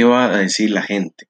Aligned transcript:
¿Qué 0.00 0.04
va 0.04 0.24
a 0.24 0.38
decir 0.38 0.70
la 0.70 0.80
gente? 0.80 1.26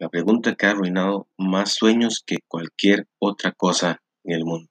La 0.00 0.08
pregunta 0.08 0.56
que 0.56 0.66
ha 0.66 0.70
arruinado 0.70 1.28
más 1.38 1.74
sueños 1.74 2.24
que 2.26 2.38
cualquier 2.48 3.06
otra 3.20 3.52
cosa 3.52 4.02
en 4.24 4.34
el 4.34 4.44
mundo. 4.44 4.68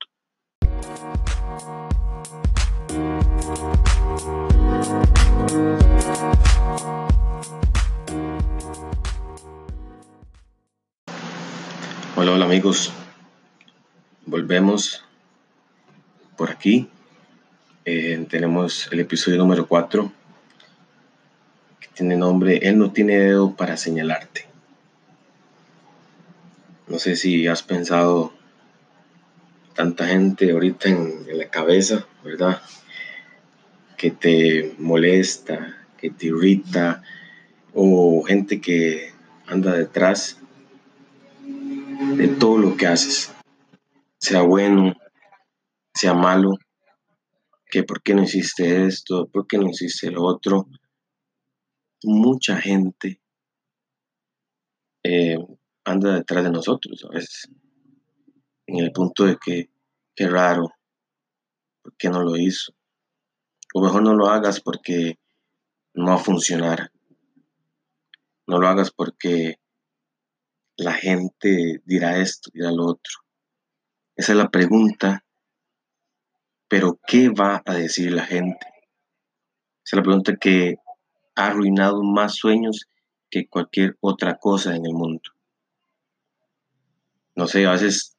Hola, 12.17 12.33
hola 12.33 12.44
amigos. 12.44 12.91
Volvemos 14.26 15.05
por 16.35 16.52
aquí. 16.52 16.89
Eh, 17.85 18.27
tenemos 18.30 18.89
el 18.91 18.99
episodio 18.99 19.38
número 19.38 19.66
4 19.66 20.12
que 20.12 20.19
tiene 22.00 22.16
nombre 22.16 22.59
Él 22.63 22.77
no 22.77 22.94
tiene 22.94 23.18
dedo 23.18 23.58
para 23.58 23.76
señalarte. 23.76 24.45
No 26.88 26.98
sé 26.98 27.17
si 27.17 27.45
has 27.45 27.62
pensado 27.62 28.34
tanta 29.76 30.07
gente 30.07 30.52
ahorita 30.52 30.88
en, 30.88 31.26
en 31.27 31.38
la 31.38 31.49
cabeza, 31.49 32.07
¿verdad? 32.23 32.62
Que 33.98 34.12
te 34.12 34.76
molesta, 34.80 35.85
que 35.98 36.09
te 36.09 36.27
irrita, 36.27 37.04
o 37.73 38.23
gente 38.23 38.62
que 38.62 39.12
anda 39.45 39.73
detrás 39.73 40.40
de 42.16 42.29
todo 42.29 42.59
lo 42.59 42.77
que 42.77 42.88
haces, 42.88 43.34
sea 44.20 44.41
bueno, 44.41 44.95
sea 45.93 46.13
malo, 46.13 46.54
que 47.70 47.84
por 47.84 48.02
qué 48.02 48.16
no 48.16 48.23
hiciste 48.23 48.85
esto, 48.85 49.27
por 49.27 49.48
qué 49.48 49.57
no 49.57 49.70
hiciste 49.70 50.09
lo 50.12 50.23
otro. 50.23 50.66
Mucha 52.03 52.58
gente 52.58 53.21
eh, 55.03 55.38
anda 55.84 56.15
detrás 56.15 56.43
de 56.43 56.51
nosotros 56.51 57.04
a 57.05 57.13
veces, 57.13 57.49
en 58.68 58.79
el 58.79 58.91
punto 58.91 59.26
de 59.26 59.37
que, 59.37 59.70
qué 60.15 60.27
raro, 60.27 60.70
¿por 61.82 61.96
qué 61.98 62.10
no 62.10 62.21
lo 62.21 62.38
hizo? 62.38 62.73
O 63.73 63.82
mejor 63.84 64.04
no 64.04 64.14
lo 64.14 64.28
hagas 64.28 64.62
porque 64.62 65.20
no 65.94 66.08
va 66.08 66.16
a 66.16 66.23
funcionar. 66.23 66.92
No 68.48 68.60
lo 68.60 68.68
hagas 68.68 68.92
porque 68.92 69.60
la 70.78 70.94
gente 70.94 71.82
dirá 71.86 72.18
esto, 72.18 72.50
dirá 72.54 72.72
lo 72.72 72.86
otro. 72.86 73.14
Esa 74.16 74.32
es 74.32 74.38
la 74.38 74.50
pregunta. 74.50 75.23
Pero 76.68 77.00
¿qué 77.06 77.30
va 77.30 77.62
a 77.66 77.73
decir 77.73 78.12
la 78.12 78.26
gente? 78.26 78.68
Esa 79.84 79.95
es 79.95 79.98
la 79.98 80.04
pregunta 80.04 80.36
que 80.36 80.78
ha 81.40 81.48
arruinado 81.48 82.04
más 82.04 82.36
sueños 82.36 82.88
que 83.30 83.48
cualquier 83.48 83.98
otra 84.02 84.38
cosa 84.38 84.76
en 84.76 84.86
el 84.86 84.94
mundo. 84.94 85.22
No 87.36 87.48
sé, 87.48 87.66
a 87.66 87.72
veces 87.72 88.18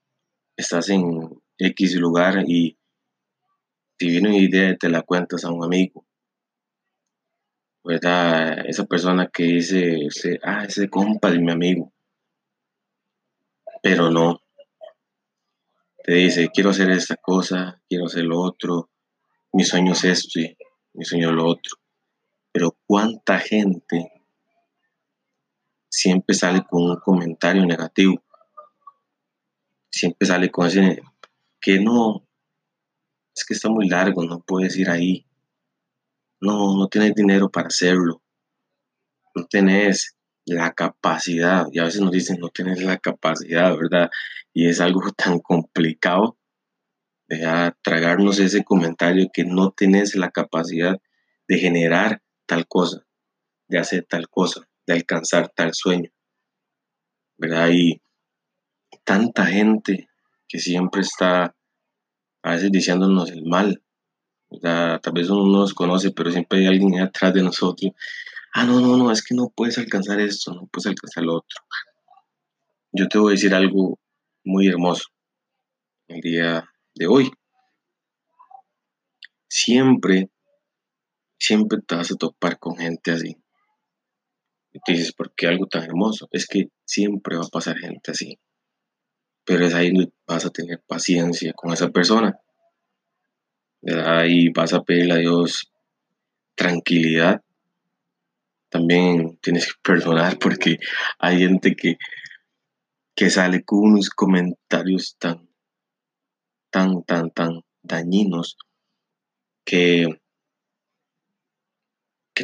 estás 0.57 0.89
en 0.89 1.29
X 1.59 1.97
lugar 1.97 2.45
y 2.47 2.79
te 3.99 4.07
viene 4.07 4.29
una 4.29 4.39
idea 4.39 4.77
te 4.77 4.89
la 4.89 5.03
cuentas 5.03 5.45
a 5.45 5.51
un 5.51 5.65
amigo. 5.65 6.07
¿Verdad? 7.85 8.67
Esa 8.67 8.85
persona 8.85 9.29
que 9.29 9.43
dice, 9.45 10.09
ah, 10.43 10.65
ese 10.65 10.89
compa 10.89 11.31
de 11.31 11.39
mi 11.39 11.51
amigo 11.51 11.93
pero 13.83 14.11
no. 14.11 14.43
Te 16.03 16.15
dice, 16.15 16.51
quiero 16.53 16.71
hacer 16.71 16.91
esta 16.91 17.17
cosa, 17.17 17.81
quiero 17.89 18.07
hacer 18.07 18.25
lo 18.25 18.41
otro, 18.41 18.91
mi 19.53 19.65
sueño 19.65 19.93
es 19.93 20.05
esto 20.05 20.41
mi 20.93 21.05
sueño 21.05 21.29
es 21.29 21.35
lo 21.35 21.47
otro. 21.47 21.77
Pero 22.53 22.77
cuánta 22.87 23.39
gente 23.39 24.21
siempre 25.91 26.35
sale 26.35 26.65
con 26.69 26.91
un 26.91 26.97
comentario 26.97 27.67
negativo. 27.67 28.23
Siempre 29.91 30.27
sale 30.27 30.51
con 30.51 30.67
ese 30.67 31.03
que 31.61 31.79
no, 31.79 32.27
es 33.37 33.45
que 33.45 33.55
está 33.55 33.69
muy 33.69 33.89
largo, 33.89 34.25
no 34.25 34.41
puedes 34.41 34.77
ir 34.79 34.89
ahí. 34.89 35.27
No, 36.41 36.77
no 36.79 36.89
tienes 36.89 37.15
dinero 37.15 37.51
para 37.51 37.69
hacerlo. 37.69 38.23
No 39.35 39.47
tenés 39.47 40.17
la 40.47 40.73
capacidad, 40.73 41.67
y 41.71 41.79
a 41.79 41.85
veces 41.85 42.01
nos 42.01 42.13
dicen 42.13 42.39
no 42.41 42.49
tienes 42.49 42.83
la 42.83 42.97
capacidad, 42.97 43.77
¿verdad? 43.77 44.11
Y 44.55 44.69
es 44.69 44.81
algo 44.81 45.03
tan 45.17 45.39
complicado 45.41 46.39
de 47.29 47.73
tragarnos 47.83 48.39
ese 48.39 48.65
comentario 48.65 49.29
que 49.33 49.45
no 49.45 49.71
tienes 49.71 50.17
la 50.17 50.31
capacidad 50.31 50.97
de 51.47 51.59
generar 51.59 52.23
tal 52.51 52.67
cosa, 52.67 53.07
de 53.69 53.79
hacer 53.79 54.07
tal 54.09 54.29
cosa, 54.29 54.69
de 54.85 54.95
alcanzar 54.95 55.53
tal 55.55 55.73
sueño, 55.73 56.11
¿verdad? 57.39 57.69
Y 57.73 58.03
tanta 59.05 59.47
gente 59.47 60.09
que 60.49 60.59
siempre 60.59 61.03
está 61.03 61.55
a 62.43 62.51
veces 62.51 62.73
diciéndonos 62.73 63.31
el 63.31 63.45
mal, 63.45 63.81
¿verdad? 64.51 65.01
Tal 65.01 65.13
vez 65.13 65.31
uno 65.31 65.47
no 65.47 65.61
nos 65.61 65.75
conoce, 65.75 66.11
pero 66.11 66.33
siempre 66.33 66.59
hay 66.59 66.67
alguien 66.67 67.01
atrás 67.01 67.33
de 67.35 67.45
nosotros 67.45 67.93
ah, 68.53 68.65
no, 68.65 68.81
no, 68.81 68.97
no, 68.97 69.13
es 69.13 69.23
que 69.23 69.37
no 69.37 69.53
puedes 69.55 69.79
alcanzar 69.79 70.19
esto, 70.19 70.53
no 70.53 70.67
puedes 70.67 70.87
alcanzar 70.87 71.23
lo 71.23 71.37
otro. 71.37 71.61
Yo 72.91 73.07
te 73.07 73.19
voy 73.19 73.33
a 73.33 73.37
decir 73.37 73.55
algo 73.55 74.01
muy 74.43 74.67
hermoso 74.67 75.05
el 76.09 76.21
día 76.21 76.69
de 76.97 77.07
hoy. 77.07 77.31
Siempre, 79.49 80.31
siempre 81.51 81.81
te 81.85 81.97
vas 81.97 82.13
a 82.13 82.15
topar 82.15 82.61
con 82.61 82.77
gente 82.77 83.11
así. 83.11 83.37
Y 84.73 84.79
te 84.85 84.93
dices, 84.93 85.13
¿por 85.13 85.35
qué 85.35 85.49
algo 85.49 85.67
tan 85.67 85.83
hermoso? 85.83 86.29
Es 86.31 86.47
que 86.47 86.69
siempre 86.85 87.37
va 87.37 87.43
a 87.43 87.49
pasar 87.49 87.77
gente 87.77 88.13
así. 88.13 88.39
Pero 89.45 89.67
es 89.67 89.75
ahí 89.75 89.91
donde 89.91 90.13
vas 90.29 90.47
a 90.47 90.51
tener 90.51 90.81
paciencia 90.87 91.53
con 91.55 91.73
esa 91.73 91.89
persona. 91.89 92.39
Ahí 93.83 94.51
vas 94.51 94.73
a 94.73 94.83
pedirle 94.83 95.15
a 95.15 95.17
Dios 95.17 95.73
tranquilidad 96.55 97.43
también 98.71 99.37
tienes 99.43 99.67
que 99.67 99.81
perdonar 99.83 100.39
porque 100.39 100.79
hay 101.19 101.39
gente 101.39 101.75
que, 101.75 101.97
que 103.17 103.29
sale 103.29 103.65
con 103.65 103.81
unos 103.81 104.11
comentarios 104.11 105.17
tan, 105.19 105.49
tan, 106.71 107.03
tan, 107.03 107.31
tan 107.33 107.63
dañinos 107.83 108.57
que, 109.65 110.07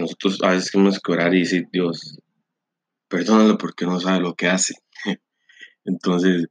nosotros 0.00 0.38
a 0.42 0.50
veces 0.50 0.70
tenemos 0.72 1.00
que 1.00 1.12
orar 1.12 1.34
y 1.34 1.40
decir, 1.40 1.68
Dios, 1.72 2.18
perdónalo 3.08 3.58
porque 3.58 3.86
no 3.86 4.00
sabe 4.00 4.20
lo 4.20 4.34
que 4.34 4.48
hace. 4.48 4.74
Entonces, 5.84 6.46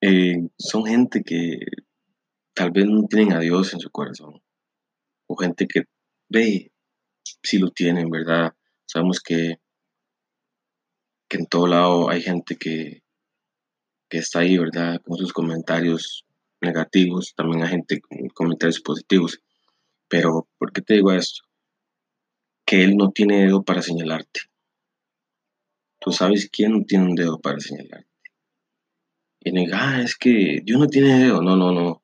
eh, 0.00 0.48
son 0.58 0.84
gente 0.86 1.22
que 1.24 1.58
tal 2.54 2.70
vez 2.70 2.86
no 2.86 3.02
tienen 3.08 3.32
a 3.32 3.40
Dios 3.40 3.72
en 3.72 3.80
su 3.80 3.90
corazón. 3.90 4.40
O 5.26 5.36
gente 5.36 5.66
que 5.66 5.84
ve 6.28 6.72
si 7.42 7.58
lo 7.58 7.70
tienen, 7.70 8.10
¿verdad? 8.10 8.54
Sabemos 8.86 9.20
que, 9.20 9.56
que 11.28 11.36
en 11.38 11.46
todo 11.46 11.66
lado 11.66 12.10
hay 12.10 12.22
gente 12.22 12.56
que, 12.56 13.02
que 14.08 14.18
está 14.18 14.40
ahí, 14.40 14.58
¿verdad? 14.58 15.00
Con 15.02 15.18
sus 15.18 15.32
comentarios 15.32 16.24
negativos, 16.60 17.34
también 17.36 17.62
hay 17.62 17.70
gente 17.70 18.00
con 18.00 18.28
comentarios 18.28 18.80
positivos. 18.80 19.38
Pero, 20.08 20.48
¿por 20.58 20.72
qué 20.72 20.80
te 20.80 20.94
digo 20.94 21.12
esto? 21.12 21.47
Que 22.68 22.84
Él 22.84 22.98
no 22.98 23.12
tiene 23.12 23.46
dedo 23.46 23.62
para 23.62 23.80
señalarte. 23.80 24.40
Tú 25.98 26.12
sabes 26.12 26.50
quién 26.52 26.72
no 26.72 26.84
tiene 26.84 27.06
un 27.06 27.14
dedo 27.14 27.40
para 27.40 27.58
señalarte. 27.60 28.06
Y 29.40 29.52
diga, 29.52 29.78
ah, 29.80 30.02
es 30.02 30.14
que 30.14 30.60
Dios 30.62 30.78
no 30.78 30.86
tiene 30.86 31.18
dedo. 31.18 31.40
No, 31.40 31.56
no, 31.56 31.72
no. 31.72 32.02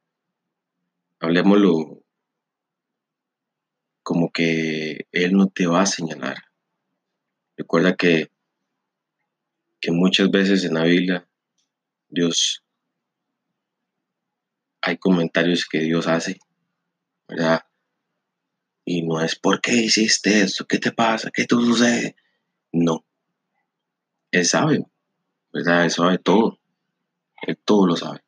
Hablemoslo 1.21 2.03
como 4.03 4.31
que 4.33 5.07
Él 5.13 5.33
no 5.35 5.49
te 5.49 5.67
va 5.67 5.83
a 5.83 5.87
señalar. 5.87 6.39
Recuerda 7.59 7.95
que, 7.95 8.31
que 9.83 9.93
muchas 9.93 10.31
veces 10.31 10.65
en 10.65 10.75
la 10.75 10.85
Biblia 10.85 11.29
Dios 12.09 12.65
hay 14.81 14.97
comentarios 14.97 15.67
que 15.67 15.81
Dios 15.81 16.07
hace, 16.07 16.39
¿verdad? 17.29 17.67
Y 18.85 19.03
no 19.03 19.21
es 19.21 19.37
¿por 19.37 19.61
qué 19.61 19.73
hiciste 19.73 20.41
esto? 20.43 20.67
¿Qué 20.67 20.79
te 20.79 20.93
pasa? 20.93 21.31
¿Qué 21.33 21.45
te 21.47 21.55
sucede? 21.55 22.17
No. 22.73 23.05
Él 24.31 24.45
sabe, 24.45 24.85
¿verdad? 25.53 25.85
Él 25.85 25.91
sabe 25.91 26.19
todo. 26.19 26.59
Él 27.43 27.59
todo 27.65 27.87
lo 27.87 27.97
sabe. 27.97 28.23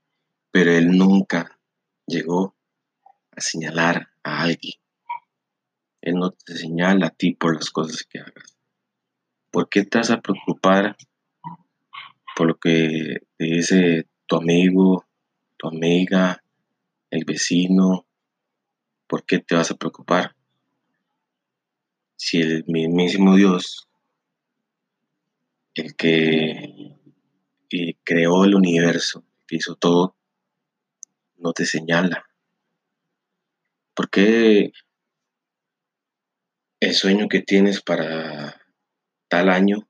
Pero 0.50 0.72
él 0.72 0.96
nunca 0.96 1.58
llegó 2.06 2.54
a 3.32 3.40
señalar 3.40 4.08
a 4.22 4.42
alguien. 4.42 4.74
Él 6.00 6.14
no 6.14 6.30
te 6.30 6.56
señala 6.56 7.08
a 7.08 7.10
ti 7.10 7.34
por 7.34 7.56
las 7.56 7.70
cosas 7.70 8.04
que 8.04 8.20
hagas. 8.20 8.56
¿Por 9.50 9.68
qué 9.68 9.84
te 9.84 9.98
vas 9.98 10.10
a 10.10 10.20
preocupar 10.20 10.96
por 12.36 12.46
lo 12.46 12.58
que 12.58 13.16
te 13.36 13.44
dice 13.44 14.08
tu 14.26 14.36
amigo, 14.36 15.04
tu 15.56 15.68
amiga, 15.68 16.42
el 17.10 17.24
vecino? 17.24 18.06
¿Por 19.08 19.24
qué 19.24 19.40
te 19.40 19.56
vas 19.56 19.70
a 19.70 19.76
preocupar? 19.76 20.35
Si 22.16 22.40
el 22.40 22.64
mismísimo 22.66 23.36
Dios 23.36 23.86
el 25.76 25.94
que, 25.94 26.96
creó 28.04 28.44
el 28.44 28.54
universo, 28.54 29.24
hizo 29.50 29.74
todo, 29.74 30.16
no 31.36 31.52
te 31.52 31.66
señala. 31.66 32.24
¿Por 33.94 34.08
qué 34.08 34.72
el 36.80 36.94
sueño 36.94 37.28
que 37.28 37.42
tienes 37.42 37.82
para 37.82 38.62
tal 39.28 39.50
año, 39.50 39.86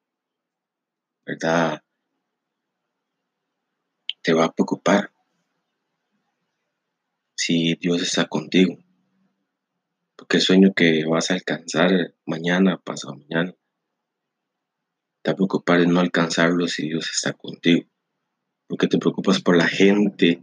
verdad, 1.25 1.83
te 4.23 4.33
va 4.33 4.47
a 4.47 4.53
preocupar 4.53 5.13
si 7.37 7.75
Dios 7.77 8.03
está 8.03 8.27
contigo? 8.27 8.86
Porque 10.17 10.39
el 10.39 10.43
sueño 10.43 10.73
que 10.75 11.05
vas 11.05 11.31
a 11.31 11.35
alcanzar 11.35 12.15
mañana, 12.25 12.79
pasado 12.79 13.17
mañana, 13.17 13.55
te 15.23 15.35
preocupar 15.35 15.81
en 15.81 15.93
no 15.93 16.01
alcanzarlo 16.01 16.67
si 16.69 16.89
Dios 16.89 17.11
está 17.11 17.33
contigo. 17.33 17.89
Porque 18.69 18.87
te 18.87 18.99
preocupas 18.99 19.43
por 19.43 19.57
la 19.57 19.69
gente 19.69 20.43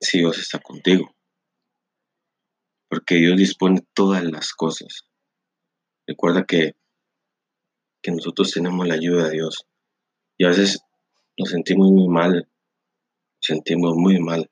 si 0.00 0.18
Dios 0.18 0.38
está 0.38 0.58
contigo. 0.58 1.14
Porque 2.88 3.16
Dios 3.16 3.36
dispone 3.36 3.86
todas 3.94 4.24
las 4.24 4.52
cosas. 4.52 5.04
Recuerda 6.06 6.44
que, 6.44 6.74
que 8.02 8.10
nosotros 8.10 8.50
tenemos 8.50 8.86
la 8.86 8.94
ayuda 8.94 9.28
de 9.28 9.32
Dios. 9.32 9.66
Y 10.36 10.44
a 10.44 10.48
veces 10.48 10.80
nos 11.36 11.50
sentimos 11.50 11.90
muy 11.90 12.08
mal, 12.08 12.48
sentimos 13.40 13.94
muy 13.94 14.18
mal, 14.18 14.50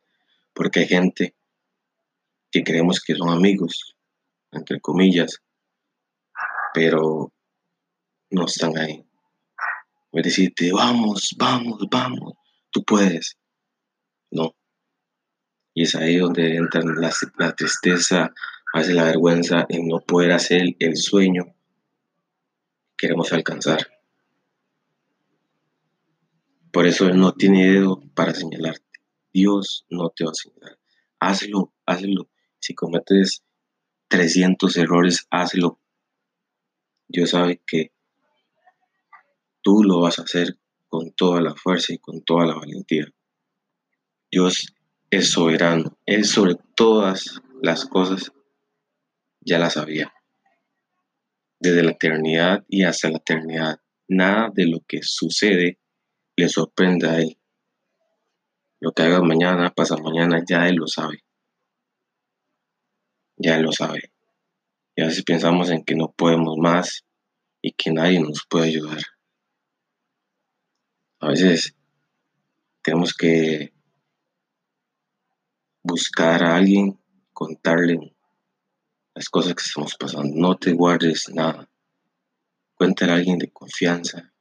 porque 0.55 0.81
hay 0.81 0.87
gente 0.89 1.37
que 2.57 2.65
creemos 2.65 3.01
que 3.01 3.15
son 3.15 3.29
amigos, 3.29 3.95
entre 4.51 4.81
comillas, 4.81 5.43
pero 6.73 7.31
no 8.31 8.47
están 8.47 8.79
ahí. 8.79 9.05
A 10.15 10.23
decirte, 10.23 10.73
vamos, 10.73 11.35
vamos, 11.37 11.87
vamos, 11.91 12.33
tú 12.71 12.83
puedes. 12.83 13.37
No. 14.31 14.57
Y 15.75 15.83
es 15.83 15.95
ahí 15.97 16.17
donde 16.17 16.57
entra 16.57 16.81
la, 16.83 17.13
la 17.39 17.55
tristeza, 17.55 18.33
hace 18.73 18.95
la 18.95 19.05
vergüenza 19.05 19.67
en 19.69 19.89
no 19.89 20.01
poder 20.01 20.33
hacer 20.33 20.63
el 20.79 20.97
sueño 20.97 21.45
que 22.97 23.07
queremos 23.07 23.35
alcanzar. 23.35 23.87
Por 26.73 26.87
eso 26.87 27.07
Él 27.07 27.19
no 27.19 27.35
tiene 27.35 27.71
dedo 27.71 28.01
para 28.15 28.33
señalarte. 28.33 28.83
Dios 29.31 29.85
no 29.91 30.09
te 30.09 30.25
va 30.25 30.31
a 30.31 30.35
señalar. 30.35 30.79
Hazlo, 31.21 31.75
hazlo. 31.85 32.31
Si 32.67 32.75
cometes 32.75 33.45
300 34.09 34.77
errores, 34.77 35.29
hazlo. 35.31 35.79
Dios 37.07 37.31
sabe 37.31 37.63
que 37.65 37.93
tú 39.63 39.85
lo 39.85 40.01
vas 40.01 40.19
a 40.19 40.23
hacer 40.23 40.59
con 40.89 41.13
toda 41.13 41.41
la 41.41 41.55
fuerza 41.55 41.95
y 41.95 41.99
con 41.99 42.25
toda 42.25 42.45
la 42.45 42.57
valentía. 42.57 43.07
Dios 44.33 44.75
es 45.11 45.31
soberano, 45.31 45.97
Él 46.07 46.25
sobre 46.25 46.57
todas 46.75 47.41
las 47.63 47.85
cosas 47.85 48.33
ya 49.41 49.61
las 49.61 49.75
sabía. 49.75 50.13
Desde 51.61 51.85
la 51.85 51.93
eternidad 51.93 52.65
y 52.69 52.83
hasta 52.83 53.11
la 53.11 53.19
eternidad, 53.19 53.81
nada 54.09 54.51
de 54.53 54.67
lo 54.67 54.81
que 54.89 55.03
sucede 55.05 55.79
le 56.35 56.49
sorprende 56.49 57.09
a 57.09 57.21
Él. 57.21 57.39
Lo 58.81 58.91
que 58.91 59.05
hagas 59.05 59.23
mañana, 59.23 59.73
pasa 59.73 59.97
mañana, 59.99 60.43
ya 60.45 60.67
Él 60.67 60.75
lo 60.75 60.89
sabe. 60.89 61.26
Ya 63.37 63.59
lo 63.59 63.73
sabe. 63.73 64.13
Y 64.95 65.03
a 65.03 65.07
veces 65.07 65.23
pensamos 65.25 65.71
en 65.71 65.85
que 65.85 65.95
no 65.95 66.11
podemos 66.11 66.57
más 66.57 67.05
y 67.61 67.73
que 67.73 67.93
nadie 67.93 68.21
nos 68.21 68.47
puede 68.49 68.69
ayudar. 68.69 69.03
A 71.21 71.29
veces 71.29 71.77
tenemos 72.83 73.13
que 73.15 73.73
buscar 75.83 76.43
a 76.43 76.57
alguien, 76.57 76.99
contarle 77.33 78.15
las 79.15 79.29
cosas 79.29 79.55
que 79.55 79.63
estamos 79.63 79.97
pasando. 79.97 80.35
No 80.35 80.57
te 80.57 80.73
guardes 80.73 81.29
nada. 81.29 81.69
Cuéntale 82.75 83.13
a 83.13 83.15
alguien 83.17 83.39
de 83.39 83.51
confianza, 83.51 84.33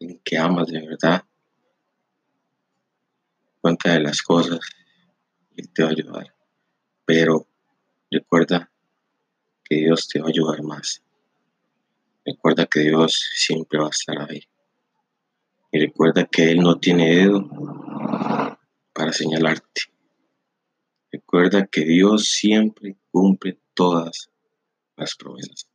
en 0.00 0.18
que 0.20 0.38
amas 0.38 0.68
de 0.68 0.86
verdad. 0.86 1.24
Cuéntale 3.60 4.00
las 4.00 4.22
cosas 4.22 4.60
y 5.56 5.66
te 5.68 5.82
va 5.82 5.88
a 5.88 5.92
ayudar. 5.92 6.34
Pero 7.04 7.48
recuerda 8.10 8.70
que 9.64 9.76
Dios 9.76 10.08
te 10.08 10.20
va 10.20 10.26
a 10.26 10.30
ayudar 10.30 10.62
más. 10.62 11.02
Recuerda 12.24 12.66
que 12.66 12.80
Dios 12.80 13.30
siempre 13.34 13.78
va 13.78 13.86
a 13.86 13.90
estar 13.90 14.18
ahí. 14.20 14.42
Y 15.72 15.78
recuerda 15.78 16.26
que 16.26 16.50
Él 16.50 16.60
no 16.60 16.78
tiene 16.78 17.16
dedo 17.16 17.48
para 18.92 19.12
señalarte. 19.12 19.82
Recuerda 21.12 21.66
que 21.66 21.84
Dios 21.84 22.28
siempre 22.28 22.96
cumple 23.10 23.58
todas 23.74 24.30
las 24.96 25.14
promesas. 25.14 25.68